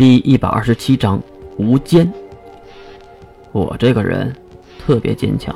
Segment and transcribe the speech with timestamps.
[0.00, 1.22] 第一百二十七章
[1.58, 2.10] 无间。
[3.52, 4.34] 我这个人
[4.78, 5.54] 特别坚强，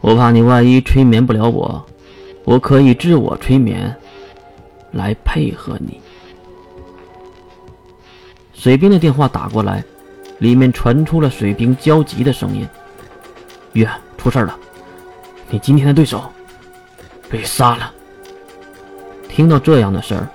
[0.00, 1.84] 我怕你万一催眠不了我，
[2.44, 3.94] 我可以自我催眠
[4.90, 6.00] 来配合你。
[8.54, 9.84] 水兵的电话打过来，
[10.38, 12.66] 里面传出了水兵焦急的声音
[13.74, 14.58] ：“月，出事了，
[15.50, 16.24] 你今天的对手
[17.28, 17.92] 被杀了。”
[19.28, 20.26] 听到这样的事儿。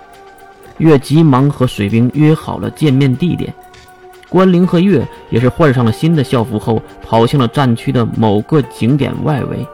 [0.77, 3.53] 月急忙和水兵约好了见面地点，
[4.29, 9.65] 关灵和月也是换上了新的校服后，跑向了战区的某个景点外围。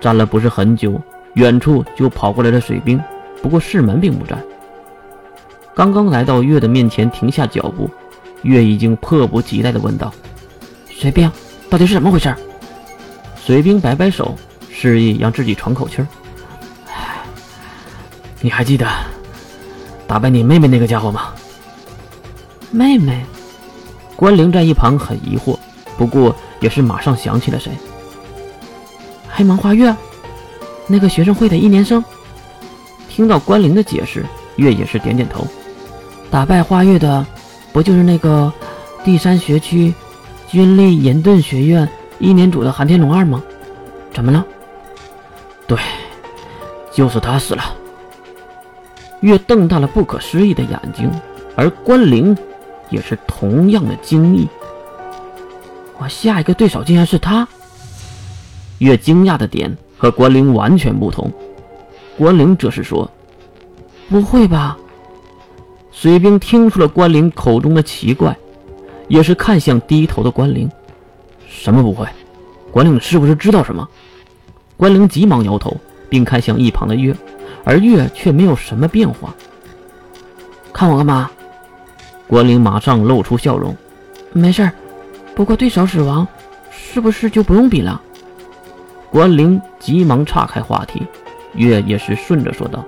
[0.00, 1.00] 站了不是很久，
[1.34, 3.00] 远处就跑过来了水兵，
[3.42, 4.36] 不过市门并不在。
[5.74, 7.88] 刚刚来到月的面前，停下脚步，
[8.42, 10.12] 月已经迫不及待地问道
[10.90, 11.30] ：“水兵，
[11.70, 12.34] 到底是怎么回事？”
[13.42, 14.36] 水兵摆摆手，
[14.70, 16.06] 示意让自己喘口气儿。
[18.40, 18.86] 你还记得？
[20.06, 21.32] 打败你妹妹那个家伙吗？
[22.70, 23.24] 妹妹，
[24.16, 25.58] 关灵在一旁很疑惑，
[25.96, 27.72] 不过也是马上想起了谁。
[29.28, 29.94] 黑芒花月，
[30.86, 32.04] 那个学生会的一年生。
[33.08, 35.46] 听到关灵的解释，月也是点点头。
[36.30, 37.24] 打败花月的，
[37.72, 38.52] 不就是那个
[39.04, 39.94] 第三学区
[40.48, 41.88] 军力严顿学院
[42.18, 43.40] 一年组的韩天龙二吗？
[44.12, 44.44] 怎么了？
[45.66, 45.78] 对，
[46.92, 47.62] 就是他死了。
[49.24, 51.10] 月瞪大了不可思议的眼睛，
[51.56, 52.36] 而关灵
[52.90, 54.46] 也是同样的惊异。
[55.98, 57.48] 我下一个对手竟然是他！
[58.80, 61.32] 月惊讶的点和关灵完全不同。
[62.18, 63.10] 关灵则是说
[64.10, 64.76] ：“不会吧？”
[65.90, 68.36] 水兵听出了关灵口中的奇怪，
[69.08, 70.70] 也是看向低头的关灵
[71.48, 72.06] ：“什么不会？
[72.70, 73.88] 关灵是不是知道什么？”
[74.76, 75.74] 关灵急忙摇头，
[76.10, 77.16] 并看向一旁的月。
[77.64, 79.34] 而月却没有什么变化。
[80.72, 81.30] 看我干嘛？
[82.26, 83.76] 关灵马上露出笑容。
[84.32, 84.70] 没事，
[85.34, 86.26] 不过对手死亡，
[86.70, 88.00] 是不是就不用比了？
[89.10, 91.06] 关灵急忙岔开话题，
[91.54, 92.84] 月也是顺着说道：“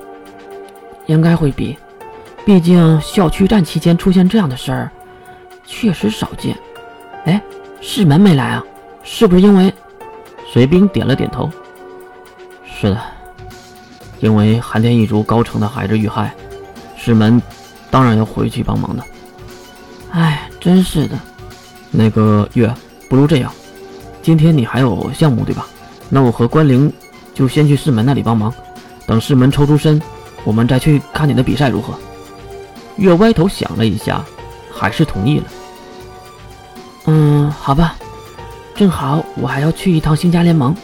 [1.06, 1.78] 应该会比，
[2.44, 4.91] 毕竟校区战期间出现这样的事儿，
[5.65, 6.56] 确实少见。
[7.26, 7.41] 哎，
[7.81, 8.65] 世门没来啊？
[9.04, 9.72] 是不是因为？”
[10.53, 11.48] 水兵点了点头。
[12.65, 13.00] 是的。
[14.21, 16.34] 因为寒天一族高层的孩子遇害，
[16.97, 17.41] 师门
[17.91, 19.04] 当然要回去帮忙的。
[20.10, 21.19] 哎，真是的。
[21.91, 22.72] 那个月，
[23.09, 23.53] 不如这样，
[24.22, 25.66] 今天你还有项目对吧？
[26.09, 26.93] 那我和关灵
[27.34, 28.53] 就先去师门那里帮忙，
[29.06, 30.00] 等师门抽出身，
[30.44, 31.94] 我们再去看你的比赛如何？
[32.97, 34.25] 月歪头想了一下，
[34.72, 35.44] 还是同意了。
[37.06, 37.94] 嗯，好吧，
[38.75, 40.75] 正好我还要去一趟星家联盟。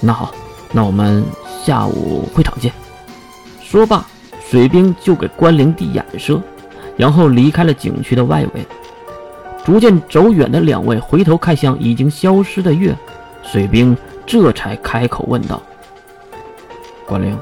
[0.00, 0.32] 那好，
[0.72, 1.22] 那我们。
[1.68, 2.72] 下午会场见。
[3.60, 4.02] 说罢，
[4.40, 6.40] 水兵就给关灵递眼色，
[6.96, 8.66] 然后离开了景区的外围。
[9.66, 12.96] 逐渐走远的两位回头看向已经消失的月，
[13.42, 15.62] 水兵这才开口问道
[17.06, 17.38] ：“关灵，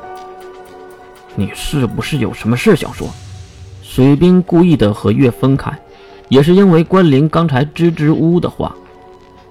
[1.37, 3.08] 你是不是有什么事想说？”
[3.81, 5.70] 水兵故意的和月分开，
[6.28, 8.75] 也是因为关灵刚才支支吾吾的话。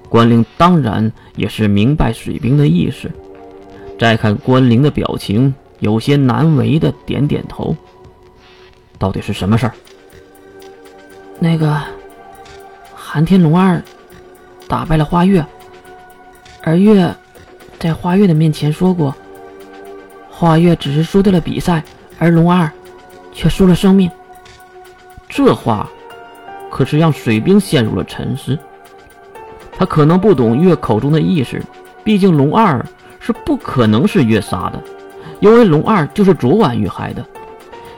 [0.09, 3.09] 关灵当然也是明白水兵的意思。
[3.97, 7.75] 再看关灵的表情，有些难为的点点头。
[8.97, 9.73] 到底是什么事儿？
[11.39, 11.81] 那个
[12.93, 13.81] 寒天龙二
[14.67, 15.45] 打败了花月，
[16.61, 17.13] 而月
[17.77, 19.15] 在花月的面前说过，
[20.29, 21.83] 花月只是输掉了比赛，
[22.17, 22.71] 而龙二
[23.33, 24.09] 却输了生命。
[25.27, 25.89] 这话
[26.71, 28.57] 可是让水兵陷入了沉思。
[29.77, 31.61] 他可能不懂月口中的意思，
[32.03, 32.85] 毕竟龙二。
[33.25, 34.79] 是不可能是月杀的，
[35.39, 37.25] 因为龙二就是昨晚遇害的。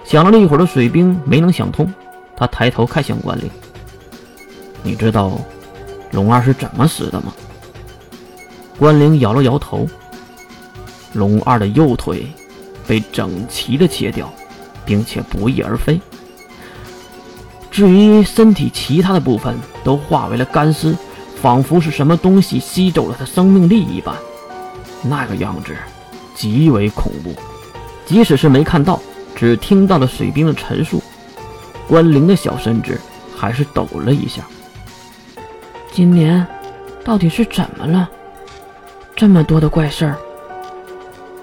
[0.06, 1.94] 想了一会儿的水兵没能想通，
[2.34, 3.50] 他抬头看向关灵
[4.82, 5.38] ：“你知道
[6.12, 7.34] 龙二是怎么死的吗？”
[8.80, 9.86] 关灵摇了摇头
[11.12, 12.26] ：“龙二的右腿
[12.88, 14.34] 被整齐的切掉，
[14.86, 16.00] 并且不翼而飞。
[17.70, 19.54] 至于身体其他的部分，
[19.84, 20.96] 都化为了干尸，
[21.42, 24.16] 仿佛是什么东西吸走了他生命力一般。”
[25.02, 25.76] 那个样子
[26.36, 27.34] 极为恐怖，
[28.06, 29.00] 即使是没看到，
[29.36, 31.02] 只听到了水兵的陈述，
[31.88, 33.00] 关灵的小身子
[33.36, 34.42] 还是抖了一下。
[35.92, 36.46] 今年
[37.04, 38.10] 到底是怎么了？
[39.16, 40.16] 这么多的怪事儿。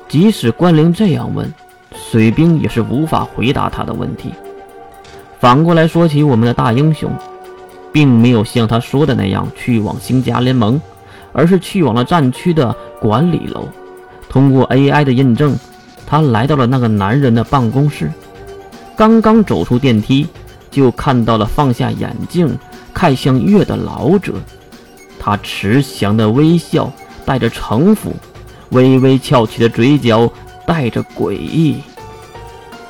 [0.08, 1.52] 即使关灵这样问，
[1.92, 4.32] 水兵也是无法回答他的问题。
[5.40, 7.10] 反过来说起我们的大英雄，
[7.92, 10.80] 并没有像他说的那样去往星甲联盟。
[11.34, 13.68] 而是去往了战区的管理楼，
[14.30, 15.54] 通过 AI 的印证，
[16.06, 18.10] 他来到了那个男人的办公室。
[18.96, 20.26] 刚刚走出电梯，
[20.70, 22.56] 就看到了放下眼镜
[22.94, 24.34] 看向月的老者，
[25.18, 26.90] 他慈祥的微笑
[27.26, 28.14] 带着城府，
[28.70, 30.30] 微微翘起的嘴角
[30.64, 31.82] 带着诡异。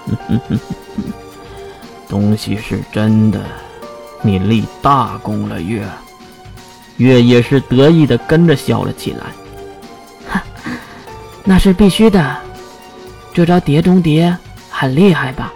[2.07, 3.41] 东西是真的，
[4.21, 5.83] 你立大功了，月。
[6.97, 9.27] 月也是得意的跟着笑了起来。
[10.29, 10.43] 哈，
[11.45, 12.37] 那是必须的，
[13.33, 14.37] 这招碟中谍
[14.71, 15.53] 很厉害吧？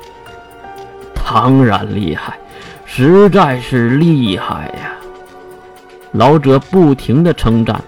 [1.14, 2.38] 当然厉害，
[2.86, 4.92] 实在是厉害呀！
[6.12, 7.78] 老者不停的称赞，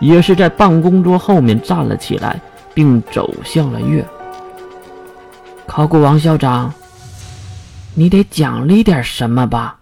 [0.00, 2.38] 也是在办公桌后面站了起来，
[2.74, 4.04] 并走向了月。
[5.66, 6.72] 考古王校长，
[7.94, 9.78] 你得奖励点什么吧？